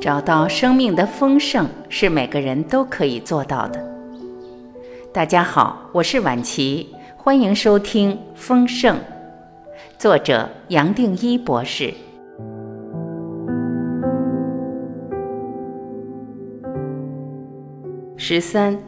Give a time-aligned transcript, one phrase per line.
[0.00, 3.86] 找到生命的丰盛是每个人都可以做到的。
[5.12, 6.88] 大家好，我是晚琪，
[7.18, 8.96] 欢迎收听《丰盛》，
[9.98, 11.92] 作者杨定一博士。
[18.16, 18.78] 十三，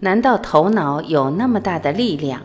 [0.00, 2.40] 难道头脑有那么大的力量？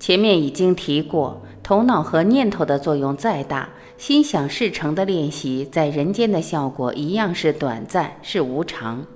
[0.00, 1.40] 前面已经提过，
[1.72, 9.06] 头脑和念头的作用再大，心想事成的练习在人间的效果一样是短暂，是无常。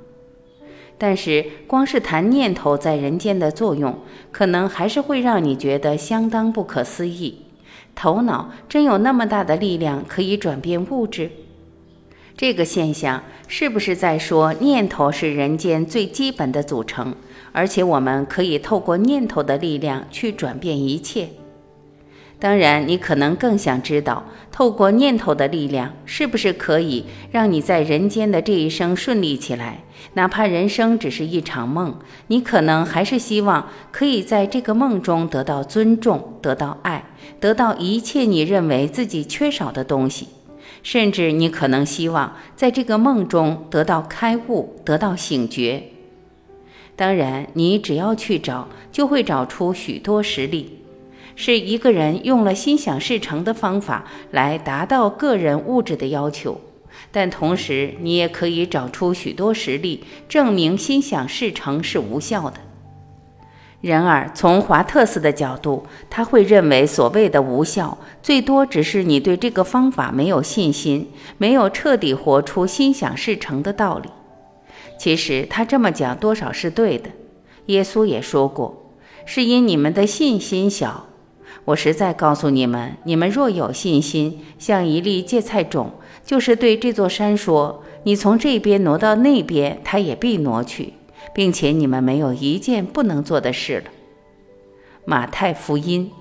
[0.96, 3.98] 但是，光是谈念头在人间的作用，
[4.32, 7.42] 可能还是会让你觉得相当不可思议。
[7.94, 11.30] 头脑真有那么大的力量，可以转变物质？
[12.38, 17.14] 这个现象是不是在说念头是人间最基本的组成？
[17.52, 21.28] 而且我们可以透过念头的力量去转变一切。
[22.38, 29.84] 当然，你可能更想知道，透过念头的力量，是不是可以让你在人间的这一生顺利起来？
[30.12, 37.06] 哪怕人生只是一场梦，你可能还是希望可以在这个梦中得到尊重、得到爱、
[37.40, 40.28] 得到一切你认为自己缺少的东西。
[40.82, 45.82] 甚至你可能希望在这个梦中得到开悟、得到醒觉。
[46.94, 50.82] 当然，你只要去找，就会找出许多实例，
[51.36, 56.60] 是一个人用了心想事成的方法来达到个人物质的要求。
[57.12, 62.56] 但同时，你也可以找出许多实例，证明心想事成是无效的。
[63.82, 74.08] 然而，从华特斯的角度，他会认为所谓的无效，最多只是你对这个方法没有信心，没有彻底活出心想事成的道理。
[74.98, 77.10] 其实他这么讲多少是对的。
[77.66, 78.94] 耶稣也说过，
[79.26, 81.06] 是因你们的信心小。
[81.66, 85.90] 我实在告诉你们，你们若有信心，像一粒芥菜种，
[86.24, 90.92] 就是对这座山说：“你从这边挪到那边，它也必挪去，
[91.34, 93.90] 并且你们没有一件不能做的事了。”
[95.04, 96.12] 马太福音。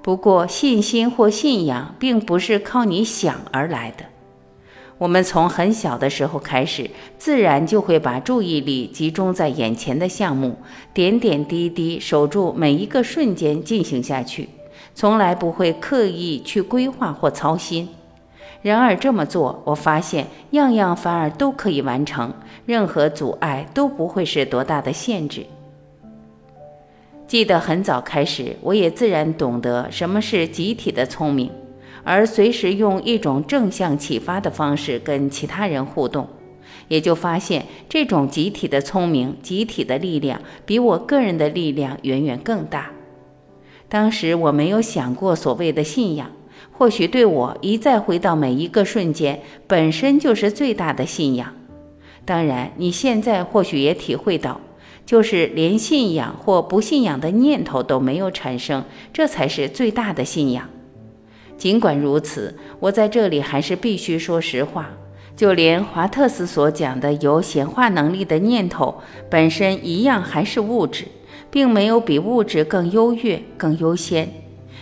[0.00, 4.04] 不过，信心或信仰并不是靠你想而来的。
[5.00, 10.54] 我们从很小的时候开始，自然就会把注意力集中在眼前的项目，
[10.92, 14.50] 点点滴滴守住每一个瞬间进行下去，
[14.94, 17.88] 从来不会刻意去规划或操心。
[18.60, 22.30] 然而这么做，我发现样样反而都可以完成，
[22.66, 25.46] 任何阻碍都不会是多大的限制。
[27.26, 31.50] 记得很早开始，我也自然懂得什么是集体的聪明。
[32.02, 36.28] 而随时用一种正向启发的方式跟其他人互动，
[36.88, 42.90] 也就发现这种集体的聪明、集体的力量比我个人的力量远远更大。
[43.88, 46.30] 当时我没有想过所谓的信仰，
[46.72, 51.52] 或许对我一再回到每一个瞬间本身就是最大的信仰。
[52.24, 54.60] 当然，你现在或许也体会到，
[55.04, 60.68] 就是连信仰或不信仰的念头都没有产生，这才是最大的信仰。
[61.60, 64.88] 尽管如此，我在这里还是必须说实话。
[65.36, 71.04] 就连华特斯所讲的有显化能力的念头本身一样还是物质，
[71.50, 74.26] 并没有比物质更优越、更优先。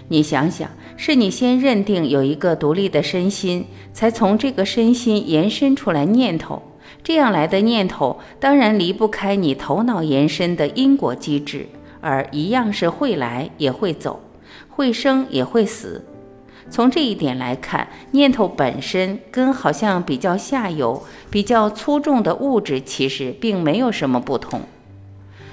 [0.06, 6.62] 你想想，是你先认定有一个独立的身心，才从这个身心延伸出来念头。
[7.02, 11.66] 这样来的念头当然离不开你头脑延伸的因果机制，
[12.00, 14.20] 而一样是会来也会走，
[14.68, 16.04] 会生也会死。
[16.70, 24.60] 从这一点来看，念头本身跟好像比较下游、比较粗重的物质其实并没有什么不同。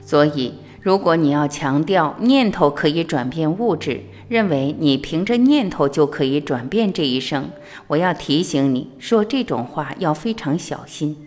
[0.04, 7.50] 所以，如果你要强调念头可以转变物质，认为你凭着念头就可以转变这一生，
[7.88, 11.18] 我要提醒你说这种话要非常小心。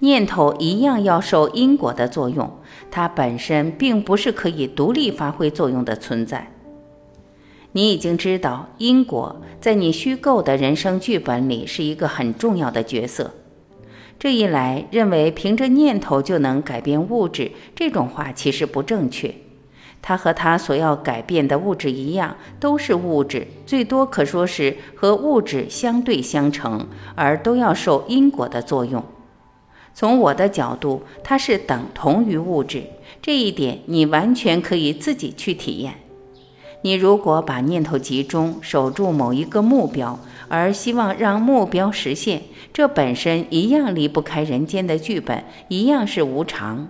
[0.00, 2.50] 念头一样要受因果的作用，
[2.90, 6.52] 它本身并不是可以独立发挥作用的存在。
[7.72, 13.32] 你已经知道，因果在你虚构的人生剧本里是一个很重要的角色。
[14.18, 19.34] 这一来，认为凭着念头就能改变物质，这种话其实不正确。
[20.00, 29.04] 它和他所要改变的物质一样，都是物质，最多可说是和物质相对相成，而都要受因果的作用。
[29.92, 32.84] 从我的角度，它是等同于物质，
[33.20, 35.94] 这一点你完全可以自己去体验。
[36.82, 42.42] 你如果把念头集中，守住某一个目标，而希望让目标实现，
[42.72, 46.88] 这本身一样离不开人间的剧本，一样是无常。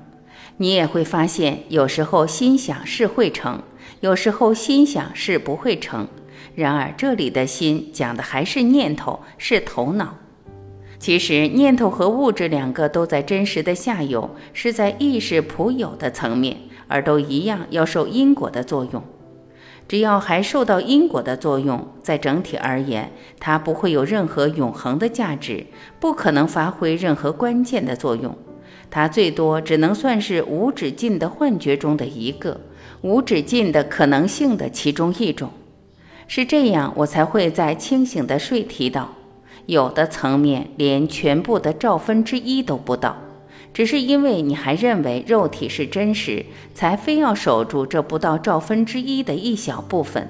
[0.58, 3.62] 你也会发现，有时候心想事会成，
[4.00, 6.06] 有时候心想事不会成。
[6.54, 10.16] 然而这里的心讲的还是念头，是头脑。
[10.98, 16.58] 其实念头和物质两个都在真实的下游，是在意识普有的层面，
[16.88, 19.02] 而都一样要受因果的作用。
[19.88, 25.66] 只要还受到因果的作用，在整体而言，它不会有任何永恒的价值，
[25.98, 28.36] 不可能发挥任何关键的作用。
[28.90, 32.60] 它最多只能算是无止境的幻觉中的一个，
[33.00, 35.50] 无止境的可能性的其中一种。
[36.26, 39.14] 是这样，我才会在清醒的睡提到，
[39.64, 43.16] 有的层面连全部的兆分之一都不到。
[43.72, 46.44] 只是因为你还认为肉体是真实，
[46.74, 50.28] 才非要守住这不到兆分之一的一小部分，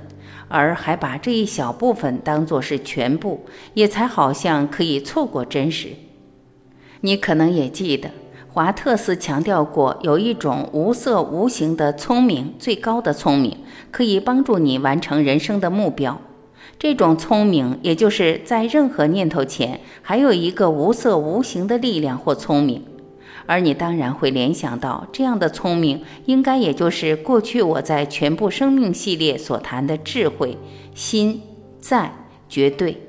[0.48, 5.88] 而还把这一小部分当作是全部，也才好像可以错过真实。
[7.00, 8.10] 你可能也记得，
[8.52, 13.56] 华特斯强调过，有一种无色无形的聪明，最高的聪明，
[13.90, 16.20] 可以帮助你完成人生的目标。
[16.78, 22.82] 这种聪明，也就是在任何念头前，还有一个无色无形的力量或聪明。
[23.48, 30.58] 而你当然会联想到，这样的聪明应该也就是过去我在全部生命系列所谈的智慧、
[30.94, 31.40] 心、
[31.80, 32.12] 在、
[32.46, 33.00] 绝对。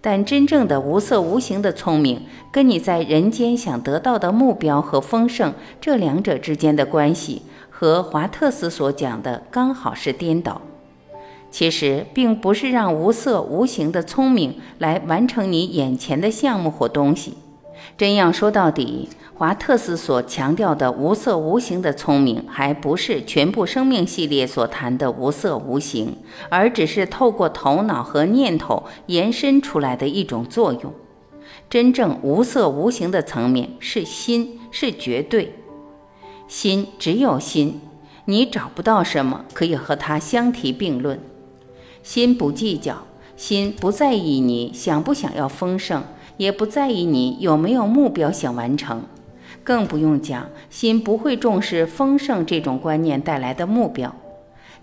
[0.00, 5.52] 但真正的无色无形的聪明，跟你在人间想得到的目标和丰盛
[5.82, 10.62] 这两者之间的关系，和华特斯所讲的刚好是颠倒。
[11.50, 17.34] 其实并不是让无色无形的聪明来完成你眼前的项目或东西。
[17.98, 19.10] 真要说到底。
[19.38, 26.16] 华特斯所强调的无色无形的聪明，还不是全部生命系列所谈的无色无形，
[26.48, 30.90] 而只是透过头脑和念头延伸出来的一种作用。
[31.68, 35.52] 真正无色无形的层面是心，是绝对
[36.48, 37.82] 心，只有心，
[38.24, 41.20] 你找不到什么可以和它相提并论。
[42.02, 43.02] 心不计较，
[43.36, 46.04] 心不在意你想不想要丰盛，
[46.38, 49.02] 也不在意你有没有目标想完成。
[49.66, 54.14] 更不用讲，心不会重视丰盛这种观念带来的目标，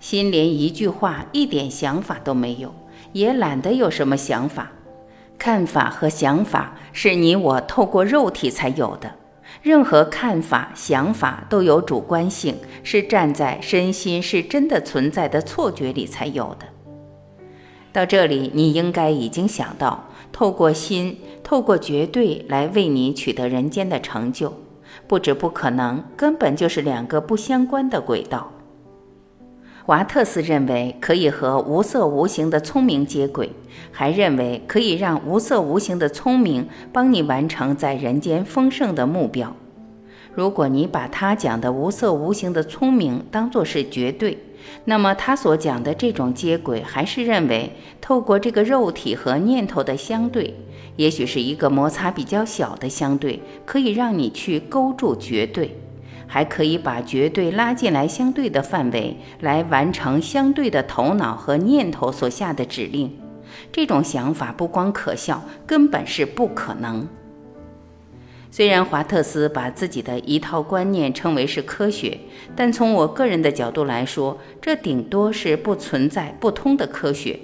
[0.02, 2.76] 心连一句话、一点想法都没有，
[3.14, 4.74] 也懒得有什么想法。
[5.38, 9.16] 看法和想法是你我透过肉体才有的，
[9.62, 16.68] 任何看法、想法都有主观性，是站在身心是真的存在的错觉里才有的。
[17.94, 24.54] 到这里，你应该已经想到，透过心，透过绝对来为你取得人间的成就。
[25.08, 28.52] 不止不可能，根本就是两个不相关的轨道。
[29.88, 33.52] 瓦特斯认为可以和无色无形的聪明接轨，
[33.92, 39.54] 还认为可以让无色无形的聪明帮你完成在人间丰盛的目标。
[40.34, 44.38] 如果你把他讲的无色无形的聪明当作是绝对，
[44.86, 50.54] 那么他所讲的这种接轨，还是认为透过这个肉体和念头的相对。
[50.96, 55.76] 也许是一个摩擦比较小的相对，可以让你去勾住绝对，
[56.28, 63.12] 还可以把绝对拉进来相对的范围，来完成相对的头脑和念头所下的指令。
[63.72, 67.08] 这种想法不光可笑，根本是不可能。
[68.56, 72.20] 虽然华特斯把自己的一套观念称为是科学，
[72.56, 77.40] 但从我个人的角度来说，这顶多是不存在、不通的科学。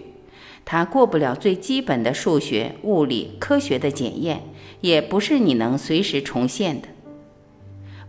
[0.64, 4.44] 它过不了最基本的数学、物理、科学的检验，
[4.82, 6.88] 也不是你能随时重现的。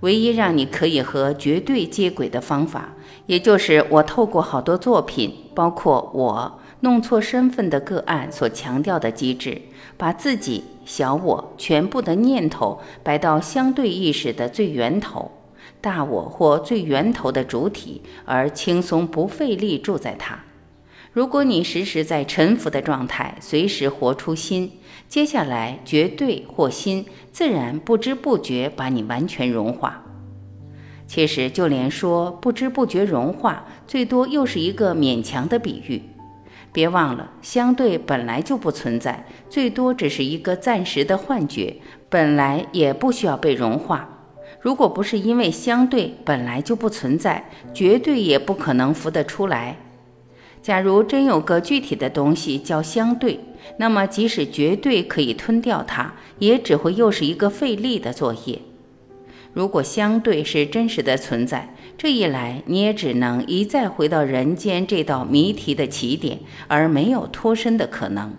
[0.01, 2.93] 唯一让你可以和绝对接轨的方法，
[3.25, 9.61] 也就是我透过好多作品，包括我弄错身份的个案所强调的机制，
[9.97, 15.31] 把自己、小我全部的念头摆到相对意识的最源头，
[15.81, 20.39] 大我或最源头的主体，而轻松不费力住在它。
[21.13, 24.71] 如果你时时在沉浮的状态，随时活出心，
[25.09, 30.05] 接下来绝对或心自然不知不觉把你完全融化。
[31.07, 36.01] 其实就连说不知不觉融化，最多又是一个勉强的比喻。
[36.73, 41.77] 别忘了，相对本来就不存在，最多只是一个暂时的幻觉，
[42.09, 44.09] 本来也不需要被融化。
[44.61, 49.79] 如果不是因为相对本来就不存在，绝对也不可能浮得出来。
[50.63, 53.41] 假如真有个具体的东西叫相对，
[53.79, 58.61] 那么即使绝对可以吞掉它，也只会又是一个费力的作业。
[59.53, 66.39] 如果相对是真实的存在，这一来你也只能一再回到人间这道谜题的起点，
[66.69, 68.33] 而没有脱身的可能。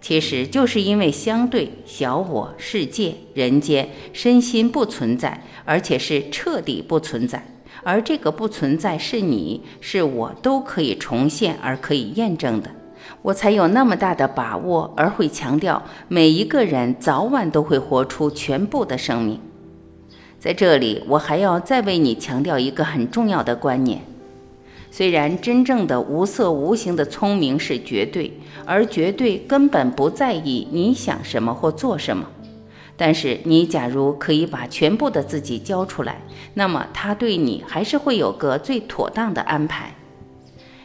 [0.00, 7.46] 其实就是因为相对小我、世界、人间、身心不存在，而且是彻底不存在。
[7.82, 12.70] 而这个不存在是你是我都可以重现而可以验证的，
[13.20, 19.38] 我才有那么大的把握，而会强调每一个人早晚都会活出全部的生命。
[20.44, 24.02] 在这里，我还要再为你强调一个很重要的观念：
[24.90, 28.30] 虽然真正的无色无形的聪明是绝对，
[28.66, 32.28] 而绝对根本不在意你想什么或做什么。
[32.94, 36.20] 但是，你假如可以把全部的自己交出来，
[36.52, 39.94] 那么他对你还是会有个最妥当的安排。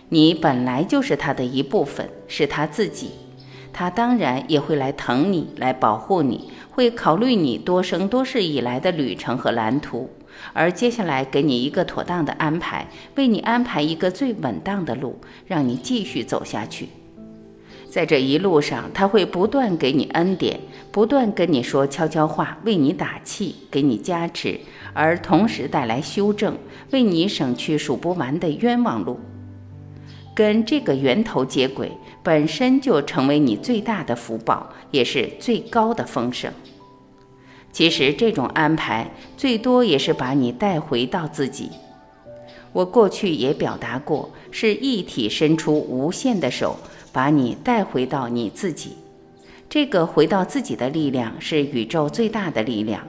[0.08, 3.10] 你本来就是他的一部分，是他自己，
[3.80, 10.10] 他当然也会来疼你，来保护你，会考虑你多生多世以来的旅程和蓝图，
[10.52, 15.18] 而接下来给你一个妥当的安排，为你安排一个最稳当的路，
[15.48, 16.90] 让你继续走下去。
[17.90, 20.60] 在这一路上，他会不断给你恩典，
[20.92, 24.60] 不断跟你说悄悄话，为你打气，给你加持，
[24.94, 26.58] 而同时带来修正，
[26.92, 29.18] 为你省去数不完的冤枉路。
[30.36, 31.92] 跟这个源头接轨，
[32.24, 36.52] 本身就成为你最大的福报，也是最高的丰盛。
[37.72, 41.70] 其实这种安排，最多也是把你带回到自己。
[42.72, 46.78] 我过去也表达过，是一体伸出无限的手。
[47.12, 48.96] 把你带回到你自己，
[49.68, 53.02] 这个回到自己的力量是宇宙最大的力量。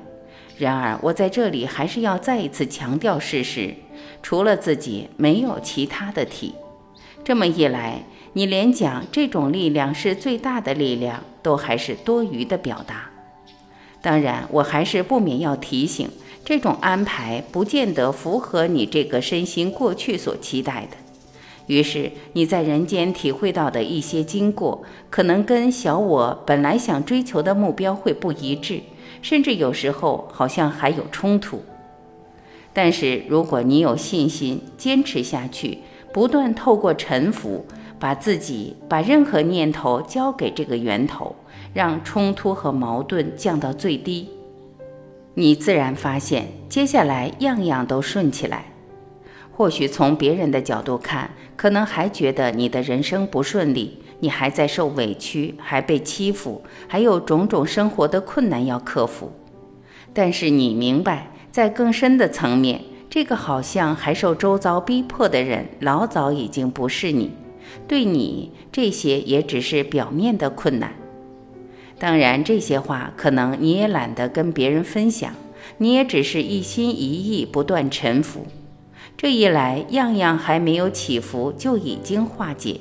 [0.57, 3.75] 然而，我在这里还是要再一次强调事实：
[4.23, 6.55] 除了自己，没有其他的体。
[7.31, 13.09] 这么一来，你连讲这种力量是最大的力量，都还是多余的表达。
[14.03, 16.11] 当然，我还是不免要提醒，
[16.45, 20.97] 这种安排不见得符合你这个身心过去所期待的。
[21.69, 28.81] 于是你在人间体会到的一些经过，可能跟小我本来想追求的目标会不一致，
[29.23, 31.63] 甚至有时候好像还有冲突。
[32.73, 35.79] 但是如果你有信心，坚持下去，
[36.13, 37.65] 不断透过沉浮，
[37.99, 41.37] 把自己把任何念头交给这个源头，
[41.73, 44.29] 让冲突和矛盾降到最低，
[45.35, 48.65] 你自然发现接下来样样都顺起来。
[49.53, 59.31] 或许从别人的角度看，可能还觉得你的人生不顺利，你还在受委屈，还被欺负，还有种种生活的困难要克服。
[60.13, 67.33] 但是你明白，在更深的层面，这个好像还受周遭逼迫的人，老早已经不是你。
[67.89, 70.95] 对你，这些也只是表面的困难。
[71.99, 75.35] 当然，这些话可能你也懒得跟别人分享，
[75.79, 78.47] 你也只是一心一意不断臣服。
[79.17, 82.79] 这一来，样样还没有起伏，就已经化解。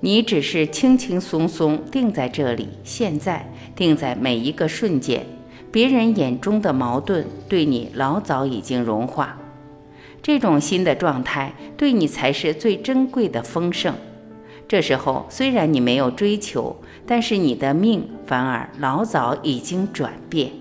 [0.00, 5.24] 你只是轻轻松松定在这里，现在定在每一个瞬间，
[5.70, 9.39] 别人眼中的矛盾对你老早已经融化。
[10.22, 13.94] 这种新的状态对你才是最珍贵的丰盛。
[14.68, 20.52] 这时候虽然你没有追求，但是你的命反而老早已经转变。